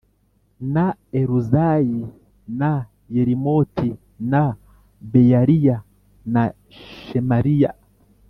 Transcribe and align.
Na 0.73 0.85
eluzayi 1.19 2.01
na 2.59 2.71
yerimoti 3.15 3.89
na 4.31 4.41
beyaliya 5.11 5.77
na 6.33 6.43
shemariya 7.05 7.71